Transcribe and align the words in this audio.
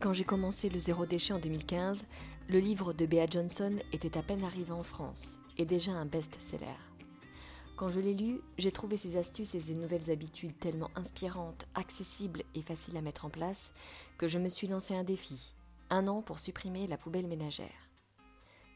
Quand 0.00 0.14
j'ai 0.14 0.24
commencé 0.24 0.70
le 0.70 0.78
zéro 0.78 1.04
déchet 1.04 1.34
en 1.34 1.38
2015, 1.38 2.06
le 2.48 2.58
livre 2.58 2.94
de 2.94 3.04
Bea 3.04 3.26
Johnson 3.28 3.76
était 3.92 4.16
à 4.16 4.22
peine 4.22 4.42
arrivé 4.44 4.72
en 4.72 4.82
France 4.82 5.40
et 5.58 5.66
déjà 5.66 5.92
un 5.92 6.06
best-seller. 6.06 6.78
Quand 7.76 7.90
je 7.90 8.00
l'ai 8.00 8.14
lu, 8.14 8.40
j'ai 8.56 8.72
trouvé 8.72 8.96
ses 8.96 9.18
astuces 9.18 9.54
et 9.54 9.60
ses 9.60 9.74
nouvelles 9.74 10.10
habitudes 10.10 10.58
tellement 10.58 10.88
inspirantes, 10.94 11.68
accessibles 11.74 12.44
et 12.54 12.62
faciles 12.62 12.96
à 12.96 13.02
mettre 13.02 13.26
en 13.26 13.28
place 13.28 13.72
que 14.16 14.26
je 14.26 14.38
me 14.38 14.48
suis 14.48 14.68
lancé 14.68 14.94
un 14.94 15.04
défi, 15.04 15.52
un 15.90 16.08
an 16.08 16.22
pour 16.22 16.38
supprimer 16.38 16.86
la 16.86 16.96
poubelle 16.96 17.26
ménagère. 17.26 17.90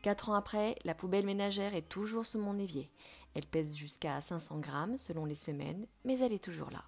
Quatre 0.02 0.28
ans 0.28 0.34
après, 0.34 0.74
la 0.84 0.94
poubelle 0.94 1.24
ménagère 1.24 1.74
est 1.74 1.88
toujours 1.88 2.26
sous 2.26 2.38
mon 2.38 2.58
évier. 2.58 2.90
Elle 3.32 3.46
pèse 3.46 3.78
jusqu'à 3.78 4.20
500 4.20 4.58
grammes 4.58 4.98
selon 4.98 5.24
les 5.24 5.34
semaines, 5.34 5.86
mais 6.04 6.18
elle 6.18 6.34
est 6.34 6.44
toujours 6.44 6.70
là. 6.70 6.84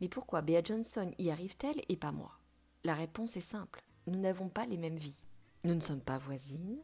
Mais 0.00 0.08
pourquoi 0.08 0.40
Bea 0.40 0.62
Johnson 0.64 1.12
y 1.18 1.30
arrive-t-elle 1.30 1.82
et 1.90 1.96
pas 1.96 2.10
moi? 2.10 2.39
La 2.84 2.94
réponse 2.94 3.36
est 3.36 3.40
simple. 3.40 3.82
Nous 4.06 4.18
n'avons 4.18 4.48
pas 4.48 4.64
les 4.64 4.78
mêmes 4.78 4.96
vies. 4.96 5.20
Nous 5.64 5.74
ne 5.74 5.80
sommes 5.80 6.00
pas 6.00 6.16
voisines. 6.16 6.82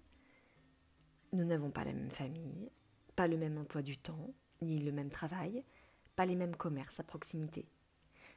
Nous 1.32 1.44
n'avons 1.44 1.70
pas 1.70 1.84
la 1.84 1.92
même 1.92 2.10
famille, 2.10 2.70
pas 3.14 3.26
le 3.26 3.36
même 3.36 3.58
emploi 3.58 3.82
du 3.82 3.96
temps, 3.96 4.34
ni 4.62 4.78
le 4.78 4.92
même 4.92 5.10
travail, 5.10 5.64
pas 6.14 6.26
les 6.26 6.36
mêmes 6.36 6.54
commerces 6.54 7.00
à 7.00 7.02
proximité. 7.02 7.66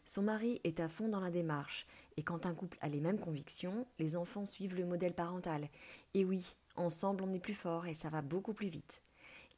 Son 0.05 0.23
mari 0.23 0.59
est 0.63 0.79
à 0.79 0.89
fond 0.89 1.09
dans 1.09 1.19
la 1.19 1.31
démarche, 1.31 1.85
et 2.17 2.23
quand 2.23 2.45
un 2.45 2.55
couple 2.55 2.77
a 2.81 2.89
les 2.89 3.01
mêmes 3.01 3.19
convictions, 3.19 3.85
les 3.99 4.15
enfants 4.15 4.45
suivent 4.45 4.75
le 4.75 4.85
modèle 4.85 5.13
parental. 5.13 5.69
Et 6.13 6.25
oui, 6.25 6.55
ensemble 6.75 7.23
on 7.23 7.33
est 7.33 7.39
plus 7.39 7.53
fort 7.53 7.87
et 7.87 7.93
ça 7.93 8.09
va 8.09 8.21
beaucoup 8.21 8.53
plus 8.53 8.69
vite. 8.69 9.01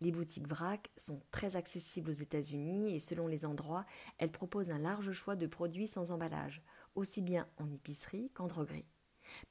Les 0.02 0.12
boutiques 0.12 0.48
VRAC 0.48 0.90
sont 0.98 1.22
très 1.30 1.56
accessibles 1.56 2.10
aux 2.10 2.14
États-Unis 2.14 2.96
et 2.96 3.00
selon 3.00 3.28
les 3.28 3.46
endroits, 3.46 3.86
elles 4.18 4.32
proposent 4.32 4.72
un 4.72 4.80
large 4.80 5.12
choix 5.12 5.36
de 5.36 5.46
produits 5.46 5.88
sans 5.88 6.12
emballage, 6.12 6.64
aussi 6.96 7.22
bien 7.22 7.48
en 7.58 7.72
épicerie 7.72 8.32
qu'en 8.32 8.48
droguerie. 8.48 8.86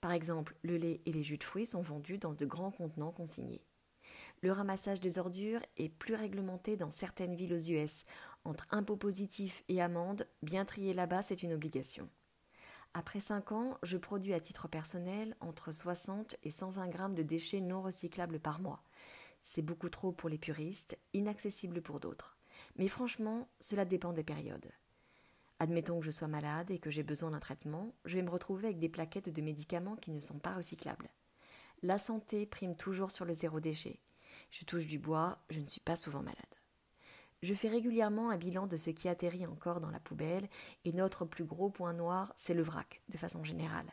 Par 0.00 0.12
exemple, 0.12 0.56
le 0.62 0.76
lait 0.76 1.00
et 1.06 1.12
les 1.12 1.22
jus 1.22 1.38
de 1.38 1.44
fruits 1.44 1.66
sont 1.66 1.80
vendus 1.80 2.18
dans 2.18 2.34
de 2.34 2.46
grands 2.46 2.70
contenants 2.70 3.12
consignés. 3.12 3.64
Le 4.42 4.52
ramassage 4.52 5.00
des 5.00 5.18
ordures 5.18 5.60
est 5.76 5.88
plus 5.88 6.14
réglementé 6.14 6.76
dans 6.76 6.90
certaines 6.90 7.34
villes 7.34 7.54
aux 7.54 7.58
US. 7.58 8.04
Entre 8.44 8.66
impôts 8.70 8.96
positifs 8.96 9.62
et 9.68 9.80
amendes, 9.80 10.26
bien 10.42 10.64
trier 10.64 10.94
là-bas, 10.94 11.22
c'est 11.22 11.42
une 11.42 11.52
obligation. 11.52 12.08
Après 12.92 13.20
5 13.20 13.52
ans, 13.52 13.78
je 13.82 13.96
produis 13.96 14.34
à 14.34 14.40
titre 14.40 14.66
personnel 14.66 15.36
entre 15.40 15.70
60 15.70 16.36
et 16.42 16.50
120 16.50 16.88
grammes 16.88 17.14
de 17.14 17.22
déchets 17.22 17.60
non 17.60 17.82
recyclables 17.82 18.40
par 18.40 18.60
mois. 18.60 18.82
C'est 19.42 19.62
beaucoup 19.62 19.88
trop 19.88 20.12
pour 20.12 20.28
les 20.28 20.38
puristes, 20.38 20.98
inaccessible 21.12 21.82
pour 21.82 22.00
d'autres. 22.00 22.36
Mais 22.76 22.88
franchement, 22.88 23.48
cela 23.60 23.84
dépend 23.84 24.12
des 24.12 24.24
périodes. 24.24 24.72
Admettons 25.62 26.00
que 26.00 26.06
je 26.06 26.10
sois 26.10 26.26
malade 26.26 26.70
et 26.70 26.78
que 26.78 26.88
j'ai 26.88 27.02
besoin 27.02 27.32
d'un 27.32 27.38
traitement, 27.38 27.94
je 28.06 28.16
vais 28.16 28.22
me 28.22 28.30
retrouver 28.30 28.64
avec 28.64 28.78
des 28.78 28.88
plaquettes 28.88 29.28
de 29.28 29.42
médicaments 29.42 29.96
qui 29.96 30.10
ne 30.10 30.18
sont 30.18 30.38
pas 30.38 30.54
recyclables. 30.54 31.10
La 31.82 31.98
santé 31.98 32.46
prime 32.46 32.74
toujours 32.74 33.10
sur 33.10 33.26
le 33.26 33.34
zéro 33.34 33.60
déchet. 33.60 34.00
Je 34.50 34.64
touche 34.64 34.86
du 34.86 34.98
bois, 34.98 35.38
je 35.50 35.60
ne 35.60 35.66
suis 35.66 35.82
pas 35.82 35.96
souvent 35.96 36.22
malade. 36.22 36.36
Je 37.42 37.54
fais 37.54 37.68
régulièrement 37.68 38.30
un 38.30 38.38
bilan 38.38 38.66
de 38.66 38.78
ce 38.78 38.88
qui 38.88 39.06
atterrit 39.06 39.46
encore 39.46 39.80
dans 39.80 39.90
la 39.90 40.00
poubelle 40.00 40.48
et 40.86 40.94
notre 40.94 41.26
plus 41.26 41.44
gros 41.44 41.68
point 41.68 41.92
noir, 41.92 42.32
c'est 42.36 42.54
le 42.54 42.62
vrac, 42.62 43.02
de 43.10 43.18
façon 43.18 43.44
générale. 43.44 43.92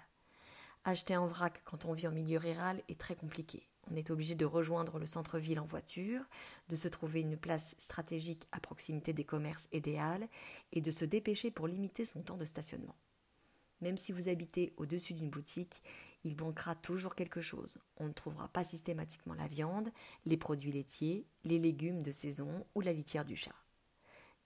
Acheter 0.85 1.15
un 1.15 1.27
vrac 1.27 1.61
quand 1.65 1.83
on 1.83 1.91
vit 1.91 2.07
en 2.07 2.11
milieu 2.11 2.37
rural 2.37 2.81
est 2.87 2.99
très 2.99 3.15
compliqué. 3.15 3.67
On 3.89 3.95
est 3.95 4.09
obligé 4.09 4.35
de 4.35 4.45
rejoindre 4.45 4.99
le 4.99 5.05
centre-ville 5.05 5.59
en 5.59 5.65
voiture, 5.65 6.21
de 6.69 6.75
se 6.75 6.87
trouver 6.87 7.21
une 7.21 7.37
place 7.37 7.75
stratégique 7.77 8.47
à 8.51 8.59
proximité 8.59 9.13
des 9.13 9.23
commerces 9.23 9.69
idéales 9.71 10.27
et 10.71 10.81
de 10.81 10.91
se 10.91 11.05
dépêcher 11.05 11.51
pour 11.51 11.67
limiter 11.67 12.05
son 12.05 12.21
temps 12.21 12.37
de 12.37 12.45
stationnement. 12.45 12.95
Même 13.81 13.97
si 13.97 14.11
vous 14.11 14.27
habitez 14.27 14.73
au-dessus 14.77 15.13
d'une 15.13 15.29
boutique, 15.29 15.83
il 16.23 16.35
manquera 16.35 16.75
toujours 16.75 17.15
quelque 17.15 17.41
chose. 17.41 17.77
On 17.97 18.07
ne 18.07 18.13
trouvera 18.13 18.47
pas 18.47 18.63
systématiquement 18.63 19.35
la 19.35 19.47
viande, 19.47 19.89
les 20.25 20.37
produits 20.37 20.71
laitiers, 20.71 21.27
les 21.43 21.59
légumes 21.59 22.01
de 22.01 22.11
saison 22.11 22.65
ou 22.75 22.81
la 22.81 22.91
litière 22.91 23.25
du 23.25 23.35
chat. 23.35 23.55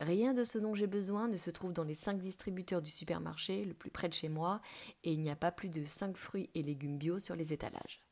Rien 0.02 0.34
de 0.34 0.44
ce 0.44 0.58
dont 0.58 0.74
j'ai 0.74 0.88
besoin 0.88 1.28
ne 1.28 1.38
se 1.38 1.52
trouve 1.52 1.74
dans 1.74 1.84
les 1.84 1.94
cinq 1.94 2.20
distributeurs 2.20 2.82
du 2.82 2.90
supermarché 2.90 3.64
le 3.64 3.74
plus 3.74 3.92
près 3.92 4.10
de 4.10 4.14
chez 4.14 4.30
moi 4.30 4.60
et 5.04 5.14
il 5.14 5.22
n'y 5.22 5.30
a 5.30 5.36
pas 5.36 5.52
plus 5.52 5.70
de 5.70 5.86
cinq 5.86 6.18
fruits 6.18 6.50
et 6.56 6.64
légumes 6.64 6.98
bio 6.98 7.20
sur 7.20 7.36
les 7.36 7.54
étalages. 7.54 8.04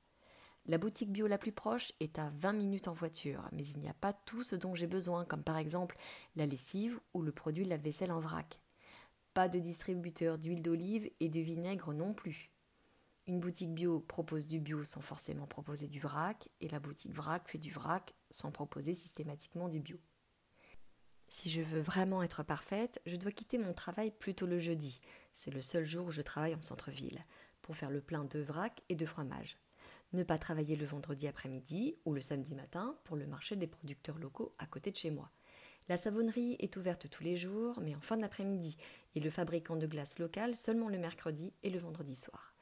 La 0.69 0.77
boutique 0.77 1.11
bio 1.11 1.25
la 1.25 1.39
plus 1.39 1.51
proche 1.51 1.93
est 1.99 2.19
à 2.19 2.29
20 2.29 2.53
minutes 2.53 2.87
en 2.87 2.93
voiture, 2.93 3.49
mais 3.53 3.65
il 3.65 3.79
n'y 3.79 3.89
a 3.89 3.93
pas 3.95 4.13
tout 4.13 4.43
ce 4.43 4.55
dont 4.55 4.75
j'ai 4.75 4.85
besoin, 4.85 5.25
comme 5.25 5.43
par 5.43 5.57
exemple 5.57 5.97
la 6.35 6.45
lessive 6.45 6.99
ou 7.15 7.23
le 7.23 7.31
produit 7.31 7.63
de 7.63 7.71
la 7.71 7.77
vaisselle 7.77 8.11
en 8.11 8.19
vrac. 8.19 8.61
Pas 9.33 9.49
de 9.49 9.57
distributeur 9.57 10.37
d'huile 10.37 10.61
d'olive 10.61 11.09
et 11.19 11.27
de 11.27 11.39
vinaigre 11.39 11.91
non 11.91 12.13
plus. 12.13 12.51
Une 13.25 13.39
boutique 13.39 13.73
bio 13.73 13.99
propose 13.99 14.45
du 14.45 14.59
bio 14.59 14.83
sans 14.83 15.01
forcément 15.01 15.47
proposer 15.47 15.87
du 15.87 15.99
vrac, 15.99 16.47
et 16.61 16.67
la 16.67 16.79
boutique 16.79 17.15
vrac 17.15 17.49
fait 17.49 17.57
du 17.57 17.71
vrac 17.71 18.13
sans 18.29 18.51
proposer 18.51 18.93
systématiquement 18.93 19.69
du 19.69 19.79
bio. 19.79 19.97
Si 21.29 21.49
je 21.49 21.63
veux 21.63 21.81
vraiment 21.81 22.21
être 22.21 22.43
parfaite, 22.43 23.01
je 23.07 23.15
dois 23.15 23.31
quitter 23.31 23.57
mon 23.57 23.73
travail 23.73 24.11
plutôt 24.11 24.45
le 24.45 24.59
jeudi. 24.59 24.99
C'est 25.33 25.49
le 25.49 25.63
seul 25.63 25.87
jour 25.87 26.05
où 26.05 26.11
je 26.11 26.21
travaille 26.21 26.53
en 26.53 26.61
centre-ville, 26.61 27.25
pour 27.63 27.75
faire 27.75 27.89
le 27.89 28.01
plein 28.01 28.23
de 28.23 28.37
vrac 28.37 28.83
et 28.89 28.95
de 28.95 29.07
fromage 29.07 29.57
ne 30.13 30.23
pas 30.23 30.37
travailler 30.37 30.75
le 30.75 30.85
vendredi 30.85 31.27
après-midi 31.27 31.95
ou 32.05 32.13
le 32.13 32.21
samedi 32.21 32.55
matin 32.55 32.95
pour 33.03 33.15
le 33.15 33.27
marché 33.27 33.55
des 33.55 33.67
producteurs 33.67 34.17
locaux 34.17 34.53
à 34.57 34.65
côté 34.65 34.91
de 34.91 34.95
chez 34.95 35.11
moi. 35.11 35.31
La 35.87 35.97
savonnerie 35.97 36.55
est 36.59 36.77
ouverte 36.77 37.09
tous 37.09 37.23
les 37.23 37.35
jours, 37.35 37.79
mais 37.81 37.95
en 37.95 38.01
fin 38.01 38.17
d'après-midi, 38.17 38.77
et 39.15 39.19
le 39.19 39.29
fabricant 39.29 39.75
de 39.75 39.87
glace 39.87 40.19
local 40.19 40.55
seulement 40.55 40.89
le 40.89 40.99
mercredi 40.99 41.51
et 41.63 41.69
le 41.69 41.79
vendredi 41.79 42.15
soir. 42.15 42.53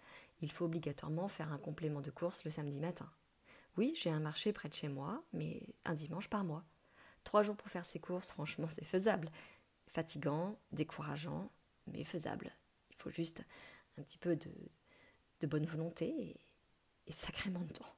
Il 0.41 0.51
faut 0.51 0.65
obligatoirement 0.65 1.27
faire 1.27 1.51
un 1.51 1.57
complément 1.57 2.01
de 2.01 2.11
course 2.11 2.45
le 2.45 2.51
samedi 2.51 2.79
matin. 2.79 3.11
Oui, 3.75 3.93
j'ai 3.95 4.09
un 4.09 4.19
marché 4.19 4.53
près 4.53 4.69
de 4.69 4.73
chez 4.73 4.87
moi, 4.87 5.23
mais 5.33 5.61
un 5.85 5.93
dimanche 5.93 6.29
par 6.29 6.43
mois. 6.43 6.63
Trois 7.23 7.43
jours 7.43 7.57
pour 7.57 7.69
faire 7.69 7.85
ses 7.85 7.99
courses, 7.99 8.31
franchement, 8.31 8.69
c'est 8.69 8.85
faisable. 8.85 9.29
Fatigant, 9.87 10.57
décourageant, 10.71 11.51
mais 11.87 12.03
faisable. 12.03 12.55
Il 12.91 12.95
faut 12.95 13.09
juste 13.09 13.43
un 13.97 14.03
petit 14.03 14.17
peu 14.17 14.35
de, 14.35 15.47
bonne 15.47 15.65
volonté 15.65 16.39
et 17.07 17.11
sacrément 17.11 17.61
de 17.61 17.73
temps. 17.73 17.95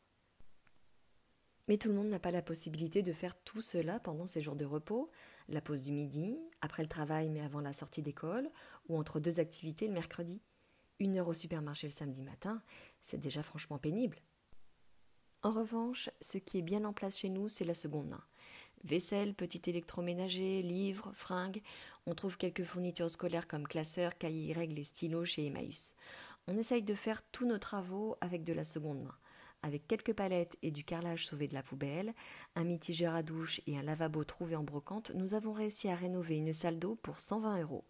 Mais 1.68 1.78
tout 1.78 1.90
le 1.90 1.94
monde 1.94 2.08
n'a 2.08 2.20
pas 2.20 2.32
la 2.32 2.42
possibilité 2.42 3.04
de 3.04 3.14
faire 3.14 3.40
tout 3.44 3.62
cela 3.62 4.00
pendant 4.00 4.26
ses 4.26 4.42
jours 4.42 4.56
de 4.56 4.66
repos, 4.66 5.12
la 5.50 5.62
pause 5.62 5.84
du 5.84 5.92
midi, 5.92 6.40
après 6.62 6.82
le 6.82 6.90
travail 6.90 7.30
mais 7.30 7.42
avant 7.42 7.62
la 7.62 7.74
sortie 7.74 8.02
d'école, 8.02 8.50
ou 8.88 8.98
entre 8.98 9.20
deux 9.20 9.40
activités 9.40 9.88
le 9.88 9.94
mercredi. 9.94 10.42
Une 11.00 11.18
heure 11.18 11.28
au 11.28 11.34
supermarché 11.34 11.88
le 11.88 11.92
samedi 11.92 12.24
matin, 12.24 12.62
c'est 13.02 13.20
déjà 13.20 13.44
franchement 13.44 13.78
pénible. 13.78 14.18
En 15.44 15.52
revanche, 15.52 16.10
ce 16.20 16.38
qui 16.38 16.58
est 16.58 16.64
bien 16.64 16.84
en 16.84 16.92
place 16.92 17.18
chez 17.18 17.30
nous, 17.30 17.48
c'est 17.50 17.66
la 17.66 17.74
seconde 17.74 18.10
main. 18.10 18.24
Vaisselle, 18.84 19.34
petit 19.34 19.70
électroménager, 19.70 20.62
livres, 20.62 21.12
fringues. 21.14 21.62
On 22.06 22.16
trouve 22.16 22.38
quelques 22.38 22.64
fournitures 22.64 23.10
scolaires 23.10 23.48
comme 23.48 23.68
classeurs, 23.68 24.18
cahiers, 24.18 24.54
règles 24.54 24.80
et 24.80 24.84
stylos 24.84 25.26
chez 25.26 25.46
Emmaüs. 25.46 25.96
On 26.52 26.58
essaye 26.58 26.82
de 26.82 26.96
faire 26.96 27.22
tous 27.32 27.46
nos 27.46 27.60
travaux 27.60 28.18
avec 28.22 28.44
de 28.44 28.54
la 28.54 28.64
seconde 28.64 29.04
main. 29.04 29.16
Avec 29.62 29.86
quelques 29.86 30.14
palettes 30.14 30.58
et 30.64 30.72
du 30.72 30.84
carrelage 30.84 31.28
sauvé 31.28 31.48
de 31.48 31.54
la 31.54 31.62
poubelle, 31.62 32.16
un 32.56 32.64
mitigeur 32.64 33.14
à 33.14 33.22
douche 33.22 33.62
et 33.68 33.78
un 33.78 33.84
lavabo 33.84 34.24
trouvé 34.24 34.56
en 34.56 34.64
brocante, 34.64 35.12
nous 35.14 35.36
avons 35.36 35.54
réussi 35.54 35.90
à 35.90 35.96
rénover 35.96 36.38
une 36.38 36.52
salle 36.52 36.80
d'eau 36.80 36.96
pour 36.96 37.20
120 37.20 37.62
euros. 37.62 37.86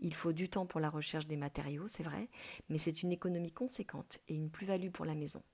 Il 0.00 0.12
faut 0.12 0.32
du 0.32 0.48
temps 0.48 0.66
pour 0.66 0.80
la 0.80 0.90
recherche 0.90 1.28
des 1.28 1.36
matériaux, 1.36 1.86
c'est 1.86 2.02
vrai, 2.02 2.28
mais 2.68 2.78
c'est 2.78 3.04
une 3.04 3.12
économie 3.12 3.52
conséquente 3.52 4.18
et 4.26 4.34
une 4.34 4.50
plus-value 4.50 4.90
pour 4.90 5.04
la 5.04 5.14
maison. 5.14 5.44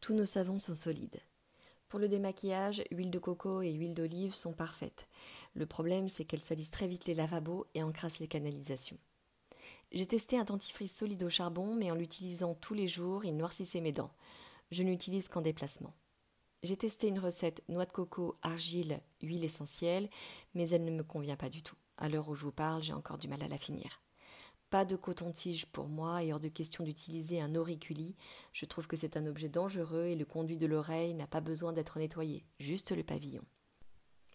Tous 0.00 0.14
nos 0.14 0.26
savons 0.26 0.58
sont 0.58 0.74
solides. 0.74 1.20
Pour 1.88 2.00
le 2.00 2.08
démaquillage, 2.08 2.82
huile 2.90 3.12
de 3.12 3.20
coco 3.20 3.62
et 3.62 3.70
huile 3.70 3.94
d'olive 3.94 4.34
sont 4.34 4.52
parfaites. 4.52 5.06
Le 5.54 5.66
problème, 5.66 6.08
c'est 6.08 6.24
qu'elles 6.24 6.40
salissent 6.40 6.72
très 6.72 6.88
vite 6.88 7.06
les 7.06 7.14
lavabos 7.14 7.68
et 7.74 7.84
encrassent 7.84 8.18
les 8.18 8.26
canalisations. 8.26 8.98
J'ai 9.90 10.06
testé 10.06 10.38
un 10.38 10.44
dentifrice 10.44 10.94
solide 10.94 11.22
au 11.22 11.30
charbon, 11.30 11.74
mais 11.74 11.90
en 11.90 11.94
l'utilisant 11.94 12.54
tous 12.54 12.74
les 12.74 12.86
jours, 12.86 13.24
il 13.24 13.36
noircissait 13.36 13.80
mes 13.80 13.92
dents. 13.92 14.12
Je 14.70 14.82
n'utilise 14.82 15.28
qu'en 15.28 15.40
déplacement. 15.40 15.94
J'ai 16.62 16.76
testé 16.76 17.08
une 17.08 17.18
recette 17.18 17.62
noix 17.68 17.86
de 17.86 17.92
coco, 17.92 18.36
argile, 18.42 19.00
huile 19.22 19.44
essentielle, 19.44 20.10
mais 20.54 20.68
elle 20.68 20.84
ne 20.84 20.90
me 20.90 21.04
convient 21.04 21.36
pas 21.36 21.48
du 21.48 21.62
tout. 21.62 21.76
À 21.96 22.08
l'heure 22.08 22.28
où 22.28 22.34
je 22.34 22.42
vous 22.42 22.52
parle, 22.52 22.82
j'ai 22.82 22.92
encore 22.92 23.16
du 23.16 23.28
mal 23.28 23.42
à 23.42 23.48
la 23.48 23.56
finir. 23.56 24.02
Pas 24.68 24.84
de 24.84 24.96
coton-tige 24.96 25.64
pour 25.66 25.88
moi 25.88 26.22
et 26.22 26.34
hors 26.34 26.40
de 26.40 26.48
question 26.48 26.84
d'utiliser 26.84 27.40
un 27.40 27.54
auriculi. 27.54 28.14
Je 28.52 28.66
trouve 28.66 28.86
que 28.86 28.96
c'est 28.96 29.16
un 29.16 29.26
objet 29.26 29.48
dangereux 29.48 30.04
et 30.04 30.16
le 30.16 30.26
conduit 30.26 30.58
de 30.58 30.66
l'oreille 30.66 31.14
n'a 31.14 31.26
pas 31.26 31.40
besoin 31.40 31.72
d'être 31.72 31.98
nettoyé, 31.98 32.44
juste 32.60 32.90
le 32.90 33.02
pavillon. 33.02 33.44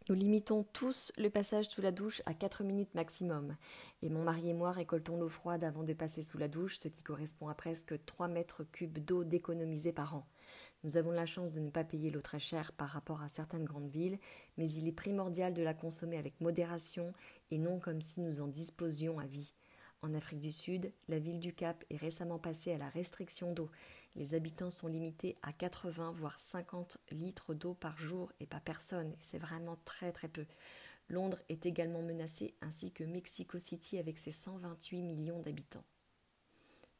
Nous 0.10 0.16
limitons 0.16 0.66
tous 0.74 1.14
le 1.18 1.30
passage 1.30 1.68
sous 1.70 1.82
la 1.82 1.94
douche 1.94 2.22
à 2.26 2.34
4 2.34 2.66
minutes 2.66 2.94
maximum, 2.94 3.56
et 4.02 4.10
mon 4.10 4.22
mari 4.22 4.50
et 4.50 4.54
moi 4.54 4.74
récoltons 4.74 5.16
l'eau 5.16 5.30
froide 5.30 5.64
avant 5.64 5.84
de 5.84 5.94
passer 5.94 6.22
sous 6.22 6.38
la 6.38 6.50
douche, 6.50 6.78
ce 6.82 6.90
qui 6.90 7.04
correspond 7.04 7.48
à 7.48 7.54
presque 7.54 7.96
3 8.06 8.28
mètres 8.28 8.66
cubes 8.66 9.00
d'eau 9.00 9.24
d'économiser 9.24 9.94
par 9.94 10.16
an. 10.16 10.28
Nous 10.84 10.98
avons 10.98 11.12
la 11.12 11.26
chance 11.26 11.54
de 11.54 11.62
ne 11.62 11.70
pas 11.70 11.86
payer 11.86 12.10
l'eau 12.10 12.20
très 12.20 12.40
chère 12.40 12.74
par 12.74 12.90
rapport 12.90 13.22
à 13.22 13.30
certaines 13.30 13.64
grandes 13.64 13.88
villes, 13.88 14.20
mais 14.58 14.70
il 14.70 14.90
est 14.90 14.92
primordial 14.92 15.54
de 15.54 15.64
la 15.64 15.74
consommer 15.74 16.18
avec 16.18 16.42
modération 16.42 17.14
et 17.50 17.58
non 17.58 17.80
comme 17.80 18.02
si 18.02 18.20
nous 18.20 18.42
en 18.42 18.48
disposions 18.48 19.20
à 19.20 19.26
vie. 19.26 19.54
En 20.04 20.14
Afrique 20.14 20.42
du 20.42 20.52
Sud, 20.52 20.92
la 21.08 21.18
ville 21.18 21.40
du 21.40 21.54
Cap 21.54 21.86
est 21.90 21.96
récemment 21.96 22.38
passée 22.38 22.74
à 22.74 22.78
la 22.78 22.90
restriction 22.90 23.54
d'eau. 23.54 23.70
Les 24.18 24.34
habitants 24.34 24.70
sont 24.70 24.90
limités 24.90 25.38
à 25.44 25.54
80 25.54 26.12
voire 26.12 26.38
50 26.40 26.98
litres 27.12 27.54
d'eau 27.54 27.74
par 27.74 27.98
jour 27.98 28.30
et 28.42 28.46
pas 28.46 28.60
personne, 28.60 29.16
c'est 29.22 29.38
vraiment 29.38 29.78
très 29.86 30.12
très 30.12 30.28
peu. 30.28 30.46
Londres 31.08 31.40
est 31.48 31.66
également 31.66 32.02
menacée 32.02 32.54
ainsi 32.60 32.92
que 32.92 33.06
Mexico 33.06 33.60
City 33.60 33.98
avec 33.98 34.20
ses 34.20 34.34
128 34.34 35.04
millions 35.04 35.40
d'habitants. 35.40 35.86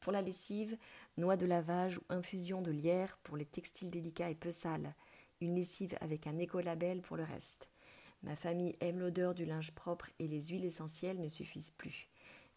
Pour 0.00 0.12
la 0.12 0.22
lessive, 0.22 0.78
noix 1.18 1.36
de 1.36 1.44
lavage 1.44 1.98
ou 1.98 2.04
infusion 2.08 2.62
de 2.62 2.70
lierre 2.70 3.18
pour 3.18 3.36
les 3.36 3.44
textiles 3.44 3.90
délicats 3.90 4.30
et 4.30 4.34
peu 4.34 4.50
sales. 4.50 4.94
Une 5.42 5.56
lessive 5.56 5.94
avec 6.00 6.26
un 6.26 6.38
écolabel 6.38 7.02
pour 7.02 7.18
le 7.18 7.24
reste. 7.24 7.68
Ma 8.22 8.34
famille 8.34 8.76
aime 8.80 9.00
l'odeur 9.00 9.34
du 9.34 9.44
linge 9.44 9.72
propre 9.72 10.08
et 10.18 10.26
les 10.26 10.46
huiles 10.46 10.64
essentielles 10.64 11.20
ne 11.20 11.28
suffisent 11.28 11.72
plus. 11.72 12.08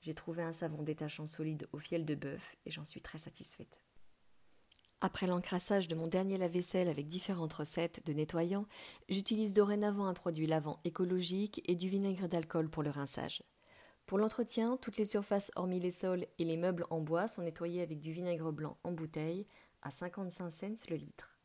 J'ai 0.01 0.13
trouvé 0.13 0.43
un 0.43 0.51
savon 0.51 0.83
détachant 0.83 1.25
solide 1.25 1.67
au 1.71 1.79
fiel 1.79 2.05
de 2.05 2.15
bœuf 2.15 2.55
et 2.65 2.71
j'en 2.71 2.85
suis 2.85 3.01
très 3.01 3.17
satisfaite. 3.17 3.81
Après 4.99 5.27
l'encrassage 5.27 5.87
de 5.87 5.95
mon 5.95 6.07
dernier 6.07 6.39
lave-vaisselle 6.39 6.87
avec 6.87 7.07
différentes 7.07 7.53
recettes 7.53 8.03
de 8.07 8.13
nettoyants, 8.13 8.65
j'utilise 9.09 9.53
dorénavant 9.53 10.07
un 10.07 10.13
produit 10.15 10.47
lavant 10.47 10.79
écologique 10.85 11.61
et 11.69 11.75
du 11.75 11.87
vinaigre 11.87 12.27
d'alcool 12.27 12.67
pour 12.67 12.81
le 12.81 12.89
rinçage. 12.89 13.43
Pour 14.07 14.17
l'entretien, 14.17 14.77
toutes 14.77 14.97
les 14.97 15.05
surfaces 15.05 15.51
hormis 15.55 15.79
les 15.79 15.91
sols 15.91 16.25
et 16.39 16.45
les 16.45 16.57
meubles 16.57 16.85
en 16.89 17.01
bois 17.01 17.27
sont 17.27 17.43
nettoyés 17.43 17.81
avec 17.81 17.99
du 17.99 18.11
vinaigre 18.11 18.51
blanc 18.51 18.77
en 18.83 18.91
bouteille 18.91 19.45
à 19.83 19.91
55 19.91 20.49
cents 20.49 20.85
le 20.89 20.95
litre. 20.95 21.37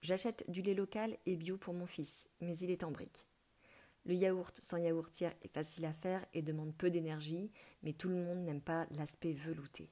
J'achète 0.00 0.44
du 0.48 0.62
lait 0.62 0.74
local 0.74 1.16
et 1.26 1.34
bio 1.34 1.56
pour 1.56 1.74
mon 1.74 1.86
fils, 1.86 2.28
mais 2.40 2.56
il 2.58 2.70
est 2.70 2.84
en 2.84 2.92
brique. 2.92 3.26
Le 4.06 4.14
yaourt 4.14 4.58
sans 4.60 4.76
yaourtière 4.76 5.34
est 5.42 5.52
facile 5.52 5.86
à 5.86 5.92
faire 5.94 6.24
et 6.34 6.42
demande 6.42 6.74
peu 6.76 6.90
d'énergie, 6.90 7.50
mais 7.82 7.94
tout 7.94 8.08
le 8.08 8.16
monde 8.16 8.44
n'aime 8.44 8.60
pas 8.60 8.86
l'aspect 8.90 9.32
velouté. 9.32 9.90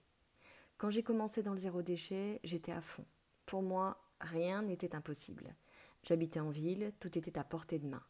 Quand 0.76 0.90
j'ai 0.90 1.02
commencé 1.02 1.42
dans 1.42 1.52
le 1.52 1.58
zéro 1.58 1.80
déchet, 1.80 2.40
j'étais 2.44 2.72
à 2.72 2.82
fond. 2.82 3.06
Pour 3.46 3.62
moi, 3.62 4.02
rien 4.20 4.62
n'était 4.62 4.94
impossible. 4.94 5.54
J'habitais 6.02 6.40
en 6.40 6.50
ville, 6.50 6.90
tout 7.00 7.16
était 7.16 7.38
à 7.38 7.44
portée 7.44 7.78
de 7.78 7.86
main. 7.86 8.02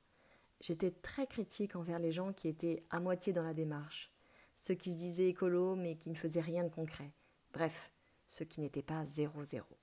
J'étais 0.60 0.90
très 0.90 1.26
critique 1.26 1.76
envers 1.76 1.98
les 1.98 2.12
gens 2.12 2.32
qui 2.32 2.48
étaient 2.48 2.82
à 2.90 2.98
moitié 2.98 3.32
dans 3.32 3.42
la 3.42 3.54
démarche, 3.54 4.12
ceux 4.54 4.74
qui 4.74 4.92
se 4.92 4.96
disaient 4.96 5.28
écolos 5.28 5.76
mais 5.76 5.96
qui 5.96 6.10
ne 6.10 6.14
faisaient 6.14 6.40
rien 6.40 6.64
de 6.64 6.68
concret. 6.68 7.12
Bref, 7.52 7.92
ceux 8.26 8.44
qui 8.44 8.60
n'étaient 8.60 8.82
pas 8.82 9.04
zéro 9.04 9.44
zéro. 9.44 9.76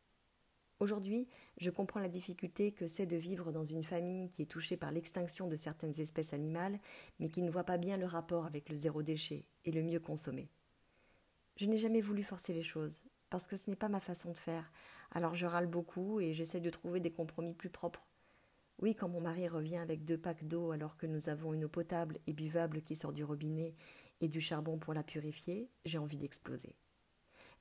Aujourd'hui, 0.82 1.28
je 1.58 1.70
comprends 1.70 2.00
la 2.00 2.08
difficulté 2.08 2.72
que 2.72 2.88
c'est 2.88 3.06
de 3.06 3.18
vivre 3.18 3.52
dans 3.52 3.66
une 3.66 3.84
famille 3.84 4.30
qui 4.30 4.44
est 4.44 4.46
touchée 4.46 4.78
par 4.78 4.94
l'extinction 4.94 5.50
de 5.50 5.58
certaines 5.58 6.00
espèces 6.00 6.32
animales, 6.32 6.80
mais 7.20 7.28
qui 7.28 7.42
ne 7.42 7.52
voit 7.52 7.66
pas 7.66 7.78
bien 7.78 7.98
le 7.98 8.06
rapport 8.06 8.46
avec 8.46 8.70
le 8.70 8.78
zéro 8.78 9.04
déchet 9.04 9.46
et 9.66 9.74
le 9.74 9.84
mieux 9.84 10.00
consommer. 10.00 10.48
Je 11.58 11.66
n'ai 11.66 11.78
jamais 11.78 12.00
voulu 12.00 12.24
forcer 12.24 12.54
les 12.54 12.64
choses, 12.64 13.04
parce 13.30 13.46
que 13.46 13.58
ce 13.58 13.70
n'est 13.70 13.76
pas 13.76 13.90
ma 13.90 14.00
façon 14.00 14.32
de 14.32 14.38
faire, 14.38 14.72
alors 15.12 15.34
je 15.34 15.46
râle 15.48 15.68
beaucoup 15.68 16.22
et 16.22 16.32
j'essaie 16.32 16.62
de 16.62 16.70
trouver 16.70 17.02
des 17.02 17.12
compromis 17.12 17.54
plus 17.54 17.70
propres. 17.70 18.08
Oui, 18.82 18.96
quand 18.96 19.10
mon 19.10 19.20
mari 19.20 19.50
revient 19.50 19.80
avec 19.80 20.06
deux 20.06 20.18
packs 20.18 20.46
d'eau 20.46 20.72
alors 20.72 20.96
que 20.96 21.08
nous 21.08 21.28
avons 21.28 21.54
une 21.54 21.66
eau 21.66 21.70
potable 21.70 22.20
et 22.26 22.32
buvable 22.32 22.84
qui 22.84 22.96
sort 22.96 23.12
du 23.12 23.26
robinet 23.26 23.76
et 24.22 24.30
du 24.30 24.40
charbon 24.40 24.78
pour 24.78 24.94
la 24.94 25.04
purifier, 25.04 25.70
j'ai 25.84 25.98
envie 25.98 26.18
d'exploser. 26.18 26.78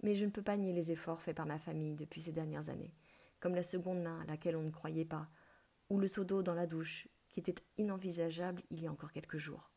Mais 0.04 0.14
je 0.14 0.24
ne 0.24 0.30
peux 0.30 0.42
pas 0.42 0.56
nier 0.56 0.72
les 0.72 0.92
efforts 0.92 1.20
faits 1.20 1.36
par 1.36 1.46
ma 1.46 1.58
famille 1.58 1.96
depuis 1.96 2.20
ces 2.20 2.30
dernières 2.30 2.68
années 2.68 2.94
comme 3.40 3.54
la 3.54 3.62
seconde 3.62 4.02
main 4.02 4.20
à 4.20 4.24
laquelle 4.26 4.56
on 4.56 4.62
ne 4.62 4.70
croyait 4.70 5.04
pas, 5.04 5.28
ou 5.90 5.98
le 5.98 6.08
seau 6.08 6.24
d'eau 6.24 6.42
dans 6.42 6.54
la 6.54 6.66
douche, 6.66 7.08
qui 7.28 7.40
était 7.40 7.54
inenvisageable 7.76 8.62
il 8.70 8.82
y 8.82 8.86
a 8.86 8.92
encore 8.92 9.12
quelques 9.12 9.38
jours. 9.38 9.70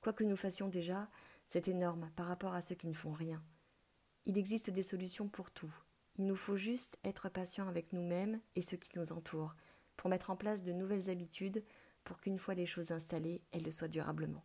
Quoi 0.00 0.12
que 0.12 0.24
nous 0.24 0.36
fassions 0.36 0.68
déjà, 0.68 1.08
c'est 1.46 1.68
énorme 1.68 2.10
par 2.16 2.26
rapport 2.26 2.54
à 2.54 2.60
ceux 2.60 2.74
qui 2.74 2.86
ne 2.86 2.92
font 2.92 3.12
rien. 3.12 3.42
Il 4.24 4.38
existe 4.38 4.70
des 4.70 4.82
solutions 4.82 5.28
pour 5.28 5.50
tout. 5.50 5.74
Il 6.16 6.26
nous 6.26 6.36
faut 6.36 6.56
juste 6.56 6.98
être 7.04 7.28
patient 7.28 7.68
avec 7.68 7.92
nous-mêmes 7.92 8.40
et 8.54 8.62
ceux 8.62 8.76
qui 8.76 8.98
nous 8.98 9.12
entourent, 9.12 9.54
pour 9.96 10.10
mettre 10.10 10.30
en 10.30 10.36
place 10.36 10.62
de 10.62 10.72
nouvelles 10.72 11.10
habitudes, 11.10 11.64
pour 12.04 12.20
qu'une 12.20 12.38
fois 12.38 12.54
les 12.54 12.66
choses 12.66 12.92
installées, 12.92 13.42
elles 13.52 13.62
le 13.62 13.70
soient 13.70 13.88
durablement. 13.88 14.44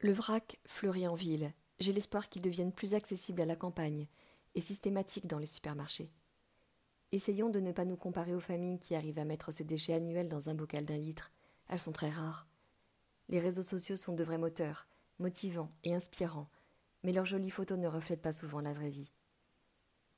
Le 0.00 0.12
vrac 0.12 0.58
fleurit 0.66 1.08
en 1.08 1.14
ville. 1.14 1.52
J'ai 1.78 1.92
l'espoir 1.92 2.28
qu'il 2.28 2.42
devienne 2.42 2.72
plus 2.72 2.94
accessible 2.94 3.40
à 3.40 3.46
la 3.46 3.56
campagne 3.56 4.08
et 4.54 4.60
systématique 4.60 5.26
dans 5.26 5.38
les 5.38 5.46
supermarchés. 5.46 6.10
Essayons 7.12 7.50
de 7.50 7.60
ne 7.60 7.72
pas 7.72 7.84
nous 7.84 7.96
comparer 7.96 8.34
aux 8.34 8.40
familles 8.40 8.78
qui 8.78 8.94
arrivent 8.94 9.18
à 9.18 9.24
mettre 9.24 9.52
ces 9.52 9.64
déchets 9.64 9.94
annuels 9.94 10.28
dans 10.28 10.48
un 10.48 10.54
bocal 10.54 10.84
d'un 10.84 10.98
litre. 10.98 11.32
Elles 11.68 11.78
sont 11.78 11.92
très 11.92 12.10
rares. 12.10 12.48
Les 13.28 13.38
réseaux 13.38 13.62
sociaux 13.62 13.96
sont 13.96 14.14
de 14.14 14.24
vrais 14.24 14.38
moteurs, 14.38 14.88
motivants 15.18 15.72
et 15.84 15.94
inspirants, 15.94 16.48
mais 17.02 17.12
leurs 17.12 17.24
jolies 17.24 17.50
photos 17.50 17.78
ne 17.78 17.88
reflètent 17.88 18.22
pas 18.22 18.32
souvent 18.32 18.60
la 18.60 18.74
vraie 18.74 18.90
vie. 18.90 19.12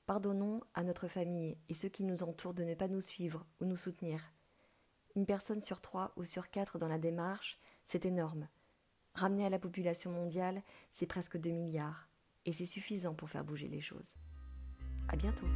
Pardonnons 0.07 0.63
à 0.73 0.85
notre 0.85 1.07
famille 1.07 1.59
et 1.69 1.75
ceux 1.75 1.91
qui 1.91 2.05
nous 2.05 2.23
entourent 2.23 2.55
de 2.55 2.65
ne 2.65 2.75
pas 2.75 2.89
nous 2.89 3.03
suivre 3.03 3.47
ou 3.61 3.67
nous 3.67 3.77
soutenir. 3.77 4.33
Une 5.17 5.27
personne 5.27 5.61
sur 5.61 5.83
trois 5.83 6.13
ou 6.17 6.25
sur 6.25 6.51
quatre 6.51 6.79
dans 6.79 6.89
la 6.89 6.99
démarche, 6.99 7.59
c'est 7.85 8.07
énorme. 8.07 8.49
Ramené 9.15 9.45
à 9.45 9.51
la 9.51 9.59
population 9.59 10.11
mondiale, 10.11 10.63
c'est 10.93 11.07
presque 11.07 11.39
2 11.39 11.51
milliards, 11.51 12.09
et 12.47 12.53
c'est 12.53 12.67
suffisant 12.67 13.15
pour 13.15 13.29
faire 13.29 13.45
bouger 13.45 13.69
les 13.69 13.81
choses. 13.81 14.15
À 15.09 15.17
bientôt! 15.17 15.47